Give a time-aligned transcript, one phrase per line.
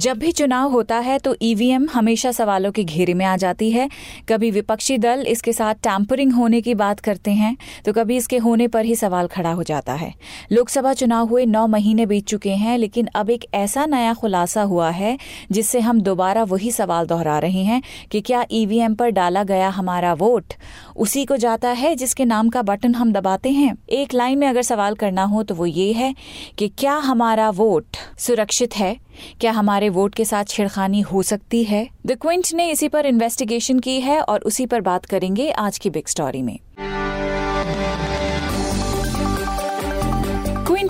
[0.00, 3.88] जब भी चुनाव होता है तो ईवीएम हमेशा सवालों के घेरे में आ जाती है।
[4.28, 8.68] कभी विपक्षी दल इसके साथ टैंपरिंग होने की बात करते हैं तो कभी इसके होने
[8.68, 10.12] पर ही सवाल खड़ा हो जाता है।
[10.52, 14.88] लोकसभा चुनाव हुए नौ महीने बीत चुके हैं, लेकिन अब एक ऐसा नया खुलासा हुआ
[14.90, 15.16] है,
[15.52, 20.14] जिससे हम दोबारा वही सवाल दोहरा रहे हैं कि क्या ईवीएम पर डाला गया हमारा
[20.14, 20.54] वोट
[20.96, 23.76] उसी को जाता है जिसके नाम का बटन हम दबाते हैं?
[23.90, 26.14] एक लाइन में अगर सवाल करना हो तो वो ये है
[26.58, 28.96] कि क्या हमारा वोट सुरक्षित है?
[29.40, 31.88] क्या हमारे वोट के साथ छेड़खानी हो सकती है?
[32.06, 35.90] द क्विंट ने इसी पर इन्वेस्टिगेशन की है और उसी पर बात करेंगे आज की
[35.90, 36.58] बिग स्टोरी में।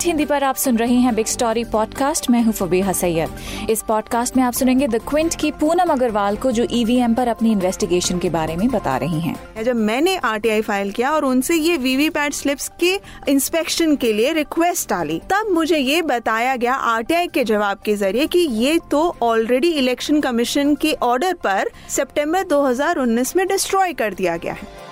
[0.01, 3.81] क्विंट हिंदी पर आप सुन रहे हैं बिग स्टोरी पॉडकास्ट मैं हूँ फबीहा सैयद इस
[3.81, 8.19] पॉडकास्ट में आप सुनेंगे द क्विंट की पूनम अग्रवाल को जो ईवीएम पर अपनी इन्वेस्टिगेशन
[8.19, 12.33] के बारे में बता रही हैं। जब मैंने आरटीआई फ़ाइल किया और उनसे ये वीवीपैट
[12.33, 17.81] स्लिप्स के इंस्पेक्शन के लिए रिक्वेस्ट डाली, तब मुझे ये बताया गया आरटीआई के जवाब
[17.85, 23.93] के ज़रिए की ये तो ऑलरेडी इलेक्शन कमीशन के ऑर्डर पर सितंबर 2019 में डिस्ट्रॉय
[23.93, 24.90] कर दिया गया है।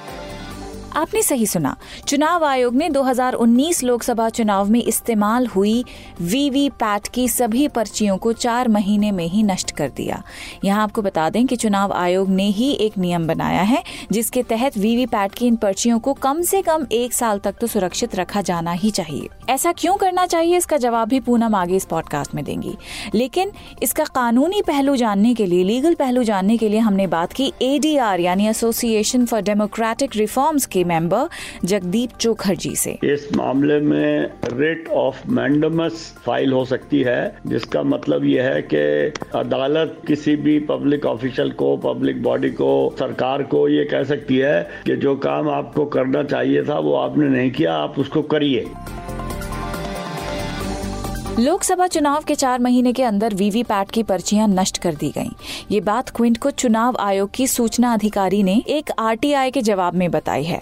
[0.95, 1.75] आपने सही सुना।
[2.07, 5.85] चुनाव आयोग ने 2019 लोकसभा चुनाव में इस्तेमाल हुई
[6.21, 10.23] वीवी पैट की सभी पर्चियों को चार महीने में ही नष्ट कर दिया।
[10.63, 14.77] यहाँ आपको बता दें कि चुनाव आयोग ने ही एक नियम बनाया है, जिसके तहत
[14.77, 18.41] वीवी पैट की इन पर्चियों को कम से कम एक साल तक तो सुरक्षित रखा
[18.41, 20.57] जाना ही चाहिए। ऐसा क्यों करना चाहिए?
[20.57, 22.77] इसका जवाब भी पूनम आगे इस पॉडकास्ट में देंगी।
[23.15, 23.51] लेकिन
[23.83, 28.19] इसका कानूनी पहलू जानने के लिए, लीगल पहलू जानने के लिए हमने बात की एडीआर
[28.19, 31.27] यानी एसोसिएशन फॉर डेमोक्रेटिक रिफॉर्म्स के मेंबर
[31.65, 38.25] जगदीप चोखर्जी से। इस मामले में रेट ऑफ़ मैंडमस फ़ाइल हो सकती है, जिसका मतलब
[38.25, 38.77] यह है कि
[39.37, 44.61] अदालत किसी भी पब्लिक ऑफिशियल को पब्लिक बॉडी को, सरकार को ये कह सकती है
[44.85, 48.65] कि जो काम आपको करना चाहिए था, वो आपने नहीं किया, आप उसको करिए।
[51.37, 55.29] लोकसभा चुनाव के चार महीने के अंदर वीवीपैट की पर्चियाँ नष्ट कर दी गईं।
[55.71, 60.11] ये बात क्विंट को चुनाव आयोग की सूचना अधिकारी ने एक आरटीआई के जवाब में
[60.11, 60.61] बताई है।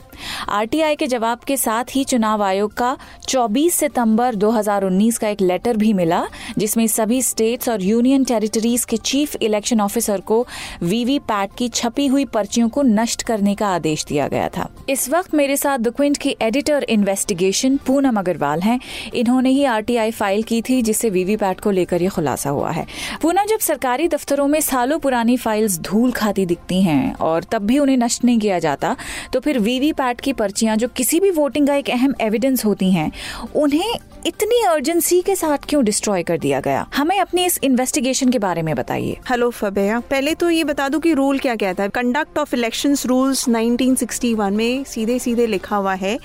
[0.50, 5.78] आरटीआई के जवाब के साथ ही चुनाव आयोग का 24 सितंबर 2019 का एक लेटर
[5.78, 6.24] भी मिला,
[6.58, 10.46] जिसमें सभी स्टेट्स और यूनियन टेरिटरीज के चीफ इलेक्शन ऑफिसर को
[10.84, 15.34] वीवीपैट की छपी हुई पर्चियों को नष्ट करने का आदेश दिया गया था। इस वक्त
[15.34, 18.80] मेरे साथ द क्विंट की एडिटर इन्वेस्टिगेशन पूनम अग्रवाल हैं।
[19.14, 22.86] इन्होंने ही आरटीआई फ़ाइल की थी, जिससे वीवीपैट को लेकर यह खुलासा हुआ है।
[23.22, 27.80] पुनः जब सरकारी दफ्तरों में सालों पुरानी फाइल्स धूल खाती दिखती हैं और तब भी
[27.80, 28.96] उन्हें नष्ट नहीं किया जाता
[29.34, 33.12] तो फिर वीवीपैट की पर्चियाँ, जो किसी भी वोटिंग का एक अहम एविडेंस होती हैं,
[33.56, 33.94] उन्हें
[34.28, 36.88] इतनी अर्जेंसी के साथ क्यों डिस्ट्रॉय कर दिया गया?
[36.96, 41.00] हमें अपनी इस इन्वेस्टिगेशन के बारे में बताइए। हेलो फबेया पहले तो ये बता दूँ
[41.02, 41.90] कि रूल क्या कहता है?
[41.90, 46.20] कंडक्ट ऑफ़ इलेक्शन रूल्स 1961 में सीधे सीधे लिखा हुआ है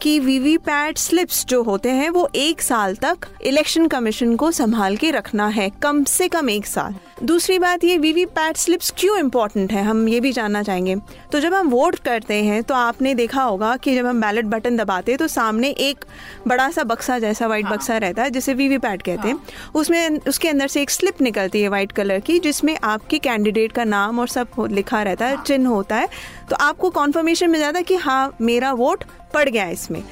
[0.00, 5.10] कि वीवीपैट स्लिप्स जो होते हैं, वो एक साल तक इलेक्शन कमीशन को संभाल के
[5.10, 9.82] रखना है, कम से कम एक साल। दूसरी बात ये वीवीपैट स्लिप्स क्यों इम्पोर्टेंट है
[9.82, 10.96] हम ये भी जानना चाहेंगे
[11.32, 14.76] तो जब हम वोट करते हैं तो आपने देखा होगा कि जब हम बैलेट बटन
[14.76, 16.04] दबाते हैं तो सामने एक
[16.48, 20.18] बड़ा सा बक्सा जैसा वाइट हाँ। बक्सा रहता है जिसे वीवीपैट कहते हैं हाँ। उसमें
[20.18, 24.18] उसके अंदर से एक स्लिप निकलती है वाइट कलर की जिसमें आपके कैंडिडेट का नाम
[24.18, 26.08] और सब लिखा रहता है हाँ। चिन्ह होता है
[26.50, 29.04] तो आपको कॉन्फर्मेशन मिल जाता है कि हाँ मेरा वोट
[29.34, 30.02] पड़ गया इसमें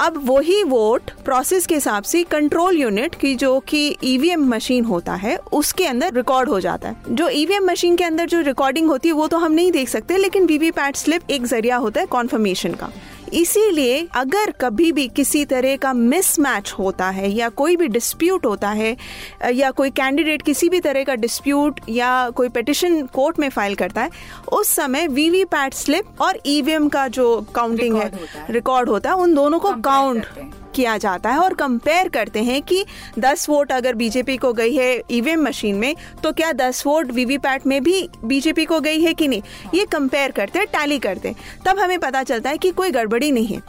[0.00, 4.84] अब वही वोट प्रोसेस के हिसाब से कंट्रोल यूनिट की जो कि ईवीएम e मशीन
[4.84, 8.40] होता है, उसके अंदर रिकॉर्ड हो जाता है। जो ईवीएम e मशीन के अंदर जो
[8.40, 12.00] रिकॉर्डिंग होती है, वो तो हम नहीं देख सकते, लेकिन वीवीपैट स्लिप एक ज़रिया होता
[12.00, 12.90] है कॉन्फर्मेशन का।
[13.32, 18.70] इसीलिए अगर कभी भी किसी तरह का मिसमैच होता है या कोई भी डिस्प्यूट होता
[18.70, 18.96] है
[19.52, 24.02] या कोई कैंडिडेट किसी भी तरह का डिस्प्यूट या कोई पिटिशन कोर्ट में फ़ाइल करता
[24.02, 24.10] है
[24.52, 28.10] उस समय वीवीपैट स्लिप और ईवीएम का जो काउंटिंग है
[28.50, 30.26] रिकॉर्ड होता है उन दोनों को काउंट
[30.80, 32.84] किया जाता है और कंपेयर करते हैं कि
[33.18, 37.66] 10 वोट अगर बीजेपी को गई है ईवीएम मशीन में तो क्या 10 वोट वीवीपैट
[37.66, 39.42] में भी बीजेपी को गई है कि नहीं?
[39.74, 41.36] ये कंपेयर करते हैं टैली करते हैं।
[41.66, 43.60] तब हमें पता चलता है कि कोई गड़बड़ी नहीं है।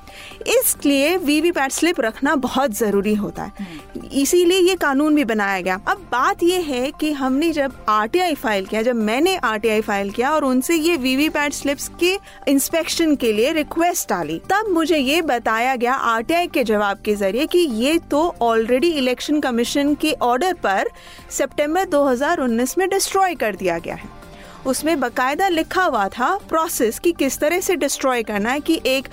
[0.49, 3.67] इसलिए वीवीपैट स्लिप रखना बहुत ज़रूरी होता है।
[4.13, 8.65] इसीलिए ये कानून भी बनाया गया। अब बात यह है कि हमने जब आरटीआई फ़ाइल
[8.65, 12.17] किया, जब मैंने आरटीआई फ़ाइल किया और उनसे ये वीवीपैट स्लिप्स के
[12.47, 17.45] इंस्पेक्शन के लिए रिक्वेस्ट डाली, तब मुझे ये बताया गया आरटीआई के जवाब के ज़रिए
[17.47, 20.89] कि ये तो ऑलरेडी इलेक्शन कमीशन के ऑर्डर पर
[21.37, 24.19] सितंबर 2019 में डिस्ट्रॉय कर दिया गया है।
[24.67, 29.07] उसमें बकायदा लिखा हुआ था प्रोसेस कि किस तरह से डिस्ट्रॉय करना है कि एक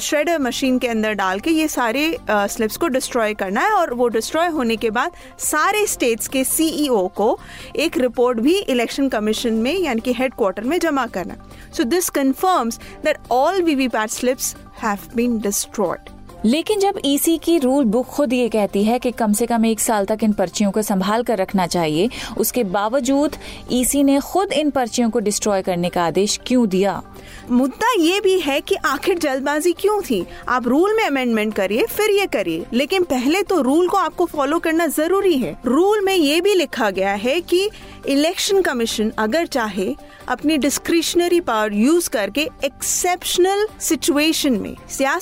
[0.00, 4.08] श्रेडर मशीन के अंदर डाल के ये सारे स्लिप्स को डिस्ट्रॉय करना है और वो
[4.08, 7.38] डिस्ट्रॉय होने के बाद सारे स्टेट्स के सीईओ को
[7.76, 11.36] एक रिपोर्ट भी इलेक्शन कमीशन में यानी कि हेड क्वार्टर में जमा करना
[11.76, 17.84] so this confirms that all VVPAT slips have been destroyed लेकिन जब ईसी की रूल
[17.84, 20.82] बुक खुद ये कहती है कि कम से कम एक साल तक इन पर्चियों को
[20.82, 23.36] संभाल कर रखना चाहिए, उसके बावजूद
[23.72, 27.02] ईसी ने खुद इन पर्चियों को डिस्ट्रॉय करने का आदेश क्यों दिया?
[27.50, 30.26] मुद्दा ये भी है कि आखिर जल्दबाजी क्यों थी?
[30.48, 34.58] आप रूल में अमेंडमेंट करिए, फिर ये करिए। लेकिन पहले तो रूल को आपको फॉलो
[34.58, 37.70] करना ज़रूरी है। रूल में ये भी लिखा गया है कि
[38.08, 39.94] इलेक्शन कमीशन अगर चाहे,
[40.28, 45.20] अपनी डिस्क्रिशनरी पावर यूज़ करके एक्सेप्शनल सिचुएशन में, या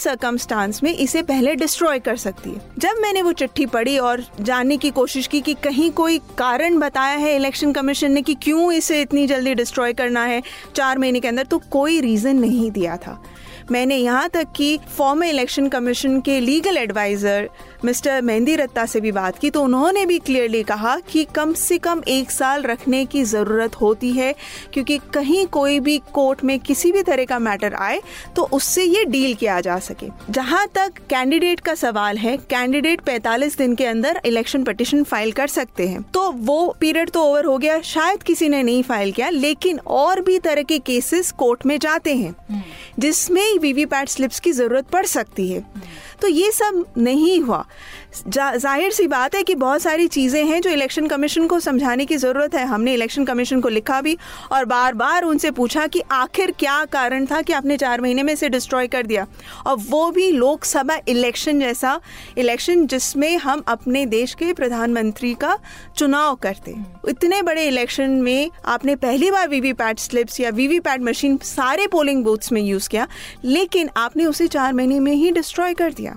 [0.82, 4.90] में इसे पहले डिस्ट्रॉय कर सकती है। जब मैंने वो चिट्ठी पढ़ी और जानने की
[4.90, 9.26] कोशिश की कि कहीं कोई कारण बताया है इलेक्शन कमीशन ने कि क्यों इसे इतनी
[9.26, 10.42] जल्दी डिस्ट्रॉय करना है,
[10.76, 13.22] चार महीने के अंदर तो कोई रीजन नहीं दिया था।
[13.70, 17.48] मैंने यहाँ तक कि फॉर्मर इलेक्शन कमीशन के legal adviser
[17.84, 21.78] mister Mendiratta से भी बात की तो उन्होंने भी क्लियरली कहा कि कम से
[21.78, 24.34] कम एक साल रखने की ज़रूरत होती है
[24.74, 28.00] क्योंकि कहीं कोई भी कोर्ट में किसी भी तरह का मैटर आए
[28.36, 33.56] तो उससे ये डील किया जा सके। जहाँ तक कैंडिडेट का सवाल है कैंडिडेट 45
[33.58, 37.56] दिन के अंदर इलेक्शन पटिशन फ़ाइल कर सकते हैं। तो वो पीरियड तो ओवर हो
[37.58, 41.78] गया शायद किसी ने नहीं फ़ाइल किया लेकिन और भी तरह के केसेस कोर्ट में
[41.78, 42.64] जाते हैं
[42.98, 45.64] जिसमें वीवीपैट स्लिप्स की ज़रूरत पड़ सकती है।
[46.20, 47.64] तो ये सब नहीं हुआ।
[48.28, 52.16] ज़ाहिर सी बात है कि बहुत सारी चीज़ें हैं जो इलेक्शन कमीशन को समझाने की
[52.16, 54.16] ज़रूरत है। हमने इलेक्शन कमीशन को लिखा भी
[54.52, 58.32] और बार बार उनसे पूछा कि आखिर क्या कारण था कि आपने चार महीने में
[58.32, 59.26] इसे डिस्ट्रॉय कर दिया।
[59.66, 61.98] और वो भी लोकसभा इलेक्शन जैसा,
[62.38, 65.58] इलेक्शन जिसमें हम अपने देश के प्रधानमंत्री का
[65.96, 66.74] चुनाव करते
[67.08, 72.52] इतने बड़े इलेक्शन में आपने पहली बार वीवीपैट स्लिप्स या वीवीपैट मशीन सारे पोलिंग बूथ्स
[72.52, 73.06] में यूज़ किया,
[73.44, 76.16] लेकिन आपने उसे चार महीने में ही डिस्ट्रॉय कर दिया।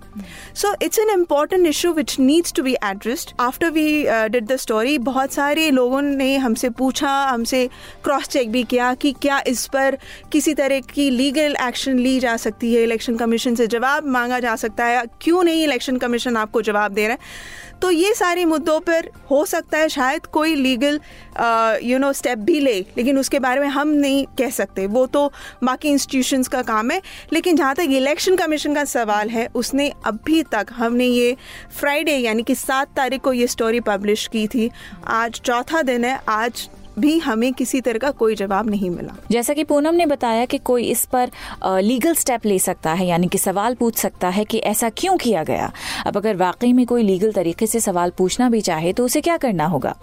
[0.56, 1.10] So it's an
[1.46, 6.02] important issue which needs to be addressed after we did the story बहुत सारे लोगों
[6.02, 7.68] ने हमसे पूछा, हमसे
[8.04, 9.98] क्रॉस चेक भी किया कि क्या इस पर
[10.32, 14.56] किसी तरह की लीगल एक्शन ली जा सकती है इलेक्शन कमीशन से जवाब मांगा जा
[14.56, 17.74] सकता है। क्यों नहीं इलेक्शन कमीशन आपको जवाब दे रहा है?
[17.82, 21.00] तो ये सारे मुद्दों पर हो सकता है शायद कोई लीगल
[21.84, 25.32] यू नो स्टेप भी ले, लेकिन उसके बारे में हम नहीं कह सकते। वो तो
[25.64, 27.02] बाकी इंस्टीट्यूशंस का काम है।
[27.34, 31.36] लेकिन जहाँ तक इलेक्शन कमीशन का सवाल है, उसने अभी तक हमने ये
[31.80, 34.70] फ्राइडे यानी कि सात तारीख को ये स्टोरी पब्लिश की थी।
[35.08, 36.70] आज चौथा दिन है। आज
[37.00, 40.58] भी हमें किसी तरह का कोई जवाब नहीं मिला। जैसा कि पूनम ने बताया कि
[40.58, 41.32] कोई इस पर
[41.66, 45.44] लीगल स्टेप ले सकता है, यानी कि सवाल पूछ सकता है कि ऐसा क्यों किया
[45.44, 45.72] गया।
[46.06, 49.38] अब अगर वाकई में कोई लीगल तरीके से सवाल पूछना भी चाहे तो उसे क्या
[49.38, 49.96] करना होगा?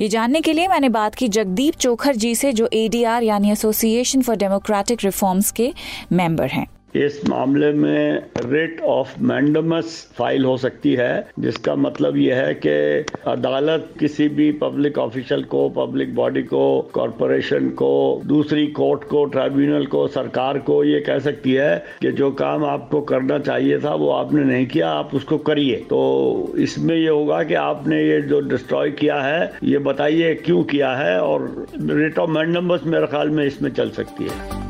[0.00, 4.22] ये जानने के लिए मैंने बात की जगदीप चोखर जी से, जो एडीआर यानी एसोसिएशन
[4.22, 5.72] फॉर डेमोक्रेटिक रिफॉर्म्स के
[6.12, 9.86] मेंबर हैं। इस मामले में रेट ऑफ़ मैंडमस
[10.16, 15.68] फ़ाइल हो सकती है, जिसका मतलब यह है कि अदालत किसी भी पब्लिक ऑफिशियल को
[15.68, 21.52] पब्लिक बॉडी को कॉरपोरेशन को, दूसरी कोर्ट को ट्राइब्यूनल को, सरकार को ये कह सकती
[21.52, 25.76] है कि जो काम आपको करना चाहिए था, वो आपने नहीं किया, आप उसको करिए।
[25.90, 30.94] तो इसमें ये होगा कि आपने ये जो डिस्ट्रॉय किया है, ये बताइए क्यों किया
[30.94, 34.62] है, और रेट ऑफ़ मैंडमस मेरे ख्याल में इसमें चल सकती है।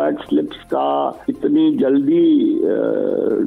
[0.00, 2.24] वीवीपैट स्लिप्स का इतनी जल्दी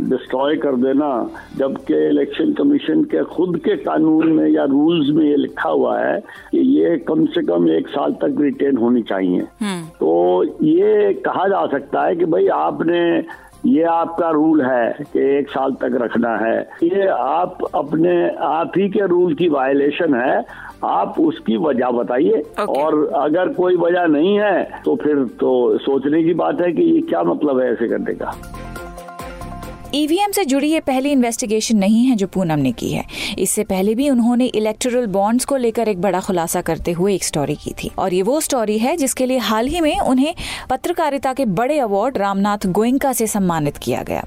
[0.09, 1.09] डिस्ट्रॉय कर देना
[1.57, 6.19] जबकि इलेक्शन कमीशन के खुद के कानून में या रूल्स में ये लिखा हुआ है
[6.51, 11.47] कि ये कम से कम एक साल तक रिटेन होनी चाहिए हम्म। तो ये कहा
[11.47, 13.01] जा सकता है कि भाई आपने
[13.65, 18.15] ये आपका रूल है कि एक साल तक रखना है। ये आप अपने
[18.45, 20.43] आप ही के रूल की वायलेशन है।
[20.85, 22.77] आप उसकी वजह बताइए। Okay.
[22.77, 27.01] और अगर कोई वजह नहीं है तो फिर तो सोचने की बात है कि ये
[27.01, 28.33] क्या मतलब है ऐसे करने का।
[29.95, 33.03] ईवीएम से जुड़ी ये पहली इन्वेस्टिगेशन नहीं है जो पूनम ने की है।
[33.39, 37.55] इससे पहले भी उन्होंने इलेक्टोरल बॉन्ड्स को लेकर एक बड़ा खुलासा करते हुए एक स्टोरी
[37.55, 40.33] की थी। और ये वो स्टोरी है जिसके लिए हाल ही में उन्हें
[40.69, 44.25] पत्रकारिता के बड़े अवार्ड रामनाथ गोइंका से सम्मानित किया गया।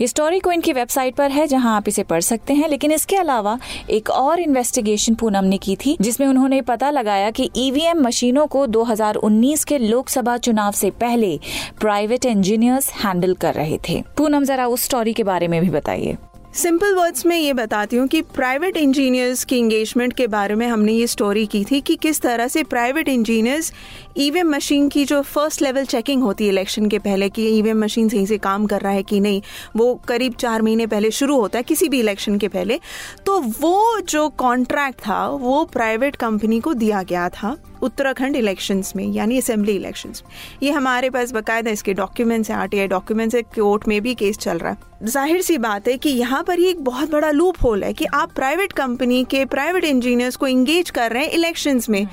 [0.00, 3.16] ये स्टोरी को इनकी वेबसाइट पर है, जहाँ आप इसे पढ़ सकते हैं। लेकिन इसके
[3.16, 3.58] अलावा
[3.90, 8.46] एक और इन्वेस्टिगेशन पूनम ने की थी, जिसमें उन्होंने पता लगाया कि ईवीएम e मशीनों
[8.46, 11.40] को 2019 के लोकसभा चुनाव से पहले
[11.80, 16.16] प्राइवेट इंजीनियर्स हैंडल कर रहे थे। पूनम, जरा उस स्टोरी के बारे में भी बताइए।
[16.54, 20.92] सिंपल वर्ड्स में ये बताती हूँ कि प्राइवेट इंजीनियर्स की इंगेजमेंट के बारे में हमने
[20.92, 23.72] ये स्टोरी की थी कि किस तरह से प्राइवेट इंजीनियर्स
[24.16, 28.08] ईवीएम मशीन की जो फ़र्स्ट लेवल चेकिंग होती है इलेक्शन के पहले कि ईवीएम मशीन
[28.08, 29.42] सही से काम कर रहा है कि नहीं,
[29.76, 32.80] वो करीब चार महीने पहले शुरू होता है किसी भी इलेक्शन के पहले
[33.26, 39.04] तो वो जो कॉन्ट्रैक्ट था, वो प्राइवेट कंपनी को दिया गया था। उत्तराखंड इलेक्शंस में
[39.06, 40.22] यानी असेंबली इलेक्शंस
[40.62, 44.58] ये हमारे पास बकायदा इसके डॉक्यूमेंट्स हैं आरटीआई डॉक्यूमेंट्स है कोर्ट में भी केस चल
[44.58, 47.82] रहा है। ज़ाहिर सी बात है कि यहाँ पर ही एक बहुत बड़ा लूप होल
[47.84, 52.06] है कि आप प्राइवेट कंपनी के प्राइवेट इंजीनियर्स को इंगेज कर रहे हैं इलेक्शंस में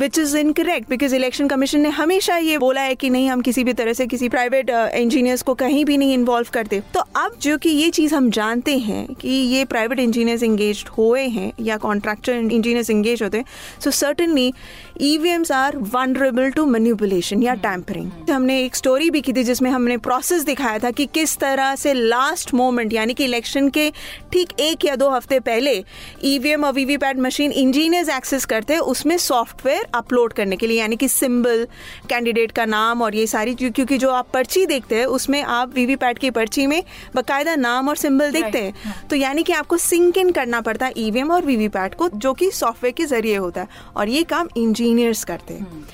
[0.00, 3.64] which is incorrect because election commission ने हमेशा ये बोला है कि नहीं हम किसी
[3.64, 7.36] भी तरह से किसी प्राइवेट इंजीनियर्स uh, को कहीं भी नहीं इन्वॉल्व करते। तो अब
[7.42, 11.76] जो कि ये चीज़ हम जानते हैं कि ये प्राइवेट इंजीनियर्स इंगेज हुए हैं या
[11.76, 13.44] कॉन्ट्रैक्टर इंजीनियर्स इंगेज होते हैं
[13.84, 14.52] so certainly
[15.30, 19.96] EVMs are vulnerable to manipulation या टैंपरिंग हमने एक स्टोरी भी की थी जिसमें हमने
[20.06, 23.88] प्रोसेस दिखाया था कि किस तरह से लास्ट मोमेंट यानी कि इलेक्शन के
[24.32, 25.74] ठीक एक या दो हफ़्ते पहले
[26.24, 30.96] ईवीएम और वीवीपैट मशीन इंजीनियर्स एक्सेस करते हैं उसमें सॉफ्टवेयर अपलोड करने के लिए यानी
[30.96, 31.66] कि सिंबल
[32.08, 36.18] कैंडिडेट का नाम और ये सारी क्योंकि जो आप पर्ची देखते हैं उसमें आप वीवीपैट
[36.18, 36.82] की पर्ची में
[37.14, 40.92] बाकायदा नाम और सिंबल देखते हैं। तो यानी कि आपको सिंक इन करना पड़ता है
[40.98, 44.48] ईवीएम और वीवीपैट को जो कि सॉफ्टवेयर के ज़रिए होता है। और ये काम
[45.04, 45.84] इंजीनियर्स करते हैं हम्म।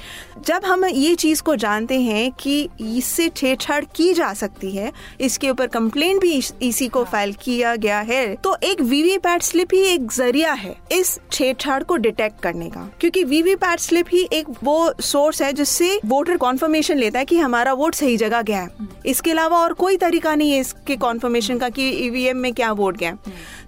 [0.41, 5.51] जब हम ये चीज़ को जानते हैं कि इससे छेड़छाड़ की जा सकती है इसके
[5.51, 6.33] ऊपर कंप्लेंट भी
[6.63, 11.19] इसी को फ़ाइल किया गया है तो एक वीवीपैट स्लिप ही एक ज़रिया है इस
[11.33, 16.37] छेड़छाड़ को डिटेक्ट करने का। क्योंकि वीवीपैट स्लिप ही एक वो सोर्स है जिससे वोटर
[16.37, 20.35] कॉन्फर्मेशन लेता है कि हमारा वोट सही जगह गया है। इसके अलावा और कोई तरीका
[20.35, 23.17] नहीं है इसके कॉन्फर्मेशन का कि ईवीएम में क्या वोट गया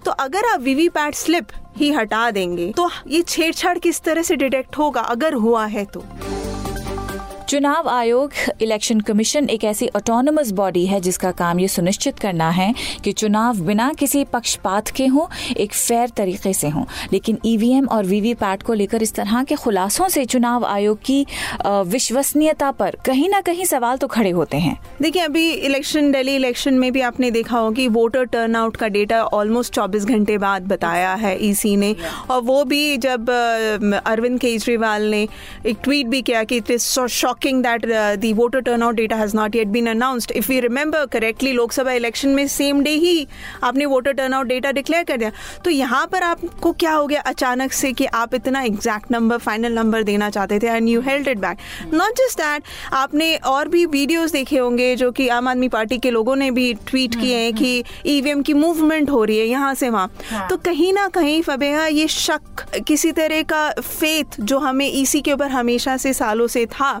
[0.05, 4.77] तो अगर आप वीवीपैट स्लिप ही हटा देंगे तो ये छेड़छाड़ किस तरह से डिटेक्ट
[4.77, 6.03] होगा अगर हुआ है तो?
[7.53, 8.31] चुनाव आयोग
[8.61, 13.59] इलेक्शन कमीशन एक ऐसी ऑटोनमस बॉडी है जिसका काम ये सुनिश्चित करना है कि चुनाव
[13.65, 16.83] बिना किसी पक्षपात के हों, एक फेयर तरीके से हों।
[17.13, 21.25] लेकिन ईवीएम और वीवीपैट को लेकर इस तरह के खुलासों से चुनाव आयोग की
[21.65, 26.73] विश्वसनीयता पर कहीं ना कहीं सवाल तो खड़े होते हैं। देखिए, अभी इलेक्शन डेली इलेक्शन
[26.73, 31.13] में भी आपने देखा हो कि वोटर टर्नआउट का डेटा ऑलमोस्ट चौबीस घंटे बाद बताया
[31.15, 31.95] है ईसी ने।
[32.29, 35.27] और वो भी जब अरविंद केजरीवाल ने
[35.65, 36.81] एक ट्वीट भी किया कि it is
[37.43, 40.31] shocking that uh, the voter turnout data has not yet been announced.
[40.33, 43.27] If we remember correctly, लोक सभा इलेक्शन में सेम डे ही
[43.63, 45.31] आपने वोटर टर्नआउट डेटा डिक्लेयर कर दिया
[45.65, 49.73] तो यहाँ पर आपको क्या हो गया अचानक से कि आप इतना एग्जैक्ट नंबर फाइनल
[49.73, 51.57] नंबर देना चाहते थे and you held it back
[51.93, 56.11] not just that आपने और भी वीडियोस देखे होंगे जो कि आम आदमी पार्टी के
[56.11, 59.89] लोगों ने भी ट्वीट किए हैं कि ईवीएम की मूवमेंट हो रही है यहाँ से
[59.89, 64.87] वहाँ हाँ। तो कहीं ना कहीं फबेहा ये शक किसी तरह का फेथ जो हमें
[64.87, 66.93] इसी के ऊपर हमेशा से सालों से था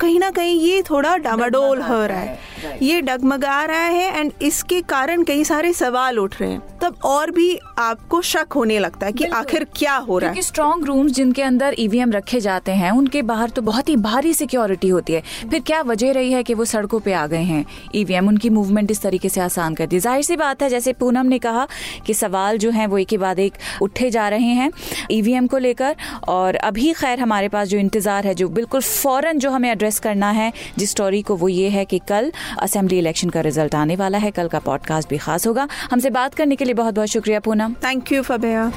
[0.00, 4.80] कहीं ना कहीं ये थोड़ा डामाडोल हो रहा है। ये डगमगा रहा है एंड इसके
[4.82, 9.12] कारण कई सारे सवाल उठ रहे हैं। तब और भी आपको शक होने लगता है
[9.12, 13.22] कि आखिर क्या हो रहा है। स्ट्रॉन्ग रूम्स जिनके अंदर ईवीएम रखे जाते हैं उनके
[13.22, 16.64] बाहर तो बहुत ही भारी सिक्योरिटी होती है। फिर क्या वजह रही है कि वो
[16.64, 17.64] सड़कों पे आ गए हैं?
[17.94, 21.26] ईवीएम उनकी मूवमेंट इस तरीके से आसान कर दी। ज़ाहिर सी बात है जैसे पूनम
[21.26, 21.66] ने कहा
[22.06, 24.70] कि सवाल जो है वो एक के बाद एक उठे जा रहे हैं
[25.10, 25.96] ईवीएम को लेकर।
[26.28, 30.30] और अभी खैर हमारे पास जो इंतज़ार है जो बिल्कुल फ़ौरन जो हमें एड्रेस करना
[30.30, 34.18] है। जिस स्टोरी को वो ये है कि कल असेंबली इलेक्शन का रिज़ल्ट आने वाला
[34.18, 37.40] है, कल का पॉडकास्ट भी खास होगा। हमसे बात करने के लिए बहुत बहुत शुक्रिया,
[37.40, 38.72] पूनम। थैंक यू फबेया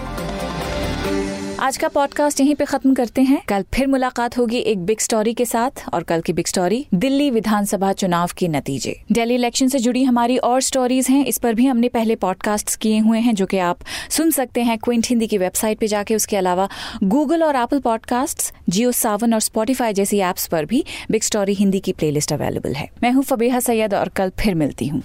[1.60, 5.34] आज का पॉडकास्ट यहीं पे खत्म करते हैं। कल फिर मुलाकात होगी एक बिग स्टोरी
[5.34, 9.80] के साथ और कल की बिग स्टोरी दिल्ली विधानसभा चुनाव के नतीजे। दिल्ली इलेक्शन से
[9.80, 13.46] जुड़ी हमारी और स्टोरीज हैं। इस पर भी हमने पहले पॉडकास्ट किए हुए हैं, जो
[13.46, 16.68] कि आप सुन सकते हैं क्विंट हिंदी की वेबसाइट पे जाके। उसके अलावा
[17.04, 21.80] गूगल और एप्पल पॉडकास्ट जियो सावन और स्पॉटीफाई जैसी एप्स पर भी बिग स्टोरी हिंदी
[21.80, 25.02] की प्लेलिस्ट अवेलेबल है। मैं हूँ फबीहा सैयद और कल फिर मिलती हूँ।